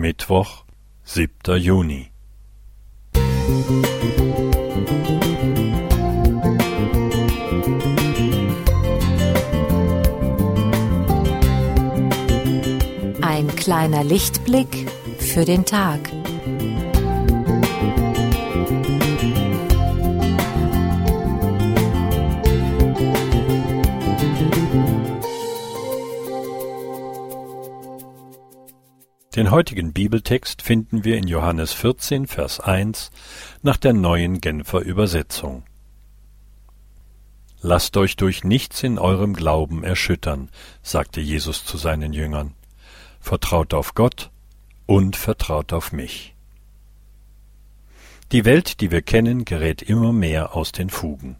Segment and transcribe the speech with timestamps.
[0.00, 0.64] Mittwoch,
[1.04, 1.58] 7.
[1.58, 2.10] Juni.
[13.20, 16.19] Ein kleiner Lichtblick für den Tag.
[29.36, 33.12] Den heutigen Bibeltext finden wir in Johannes 14, Vers 1
[33.62, 35.62] nach der neuen Genfer Übersetzung.
[37.62, 40.48] Lasst euch durch nichts in eurem Glauben erschüttern,
[40.82, 42.54] sagte Jesus zu seinen Jüngern.
[43.20, 44.32] Vertraut auf Gott
[44.86, 46.34] und vertraut auf mich.
[48.32, 51.36] Die Welt, die wir kennen, gerät immer mehr aus den Fugen.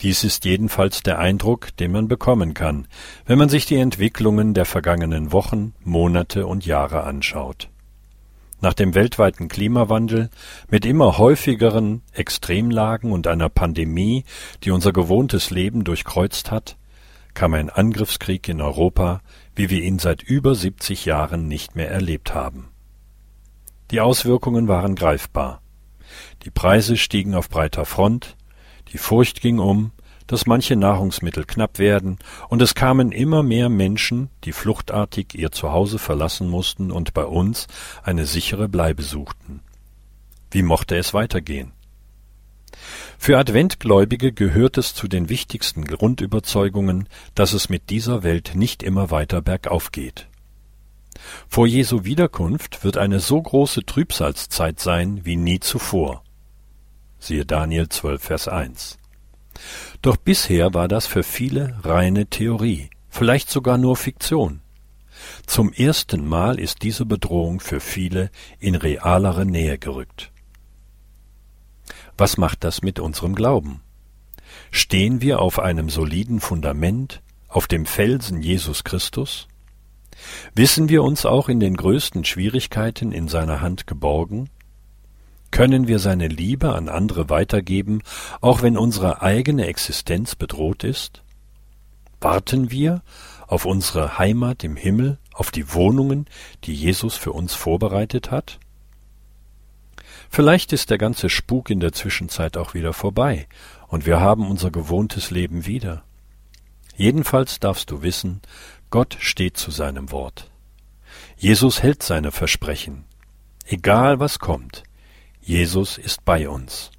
[0.00, 2.88] Dies ist jedenfalls der Eindruck, den man bekommen kann,
[3.26, 7.68] wenn man sich die Entwicklungen der vergangenen Wochen, Monate und Jahre anschaut.
[8.60, 10.30] Nach dem weltweiten Klimawandel,
[10.68, 14.24] mit immer häufigeren Extremlagen und einer Pandemie,
[14.62, 16.76] die unser gewohntes Leben durchkreuzt hat,
[17.34, 19.20] kam ein Angriffskrieg in Europa,
[19.56, 22.68] wie wir ihn seit über 70 Jahren nicht mehr erlebt haben.
[23.90, 25.60] Die Auswirkungen waren greifbar.
[26.44, 28.36] Die Preise stiegen auf breiter Front,
[28.88, 29.92] die Furcht ging um,
[30.26, 35.98] dass manche Nahrungsmittel knapp werden, und es kamen immer mehr Menschen, die fluchtartig ihr Zuhause
[35.98, 37.66] verlassen mussten und bei uns
[38.02, 39.60] eine sichere Bleibe suchten.
[40.50, 41.72] Wie mochte es weitergehen?
[43.18, 49.10] Für Adventgläubige gehört es zu den wichtigsten Grundüberzeugungen, dass es mit dieser Welt nicht immer
[49.10, 50.28] weiter bergauf geht.
[51.48, 56.24] Vor Jesu Wiederkunft wird eine so große Trübsalzeit sein wie nie zuvor.
[57.22, 58.98] Siehe Daniel 12, Vers 1.
[60.02, 64.60] Doch bisher war das für viele reine Theorie, vielleicht sogar nur Fiktion.
[65.46, 70.32] Zum ersten Mal ist diese Bedrohung für viele in realere Nähe gerückt.
[72.18, 73.82] Was macht das mit unserem Glauben?
[74.72, 79.46] Stehen wir auf einem soliden Fundament, auf dem Felsen Jesus Christus?
[80.56, 84.50] Wissen wir uns auch in den größten Schwierigkeiten in seiner Hand geborgen?
[85.52, 88.02] Können wir seine Liebe an andere weitergeben,
[88.40, 91.22] auch wenn unsere eigene Existenz bedroht ist?
[92.22, 93.02] Warten wir
[93.46, 96.26] auf unsere Heimat im Himmel, auf die Wohnungen,
[96.64, 98.58] die Jesus für uns vorbereitet hat?
[100.30, 103.46] Vielleicht ist der ganze Spuk in der Zwischenzeit auch wieder vorbei
[103.88, 106.02] und wir haben unser gewohntes Leben wieder.
[106.96, 108.40] Jedenfalls darfst du wissen,
[108.88, 110.50] Gott steht zu seinem Wort.
[111.36, 113.04] Jesus hält seine Versprechen.
[113.66, 114.84] Egal was kommt,
[115.42, 116.90] Jesus ist bei uns.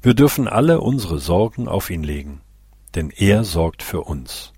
[0.00, 2.40] Wir dürfen alle unsere Sorgen auf ihn legen,
[2.94, 4.52] denn er sorgt für uns.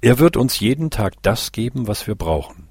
[0.00, 2.68] Er wird uns jeden Tag das geben, was wir brauchen.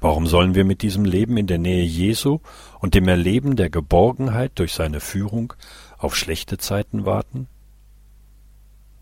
[0.00, 2.40] Warum sollen wir mit diesem Leben in der Nähe Jesu
[2.80, 5.54] und dem Erleben der Geborgenheit durch seine Führung
[5.96, 7.46] auf schlechte Zeiten warten?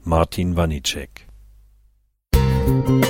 [0.03, 1.27] Martin Wanicek
[2.35, 3.10] Musik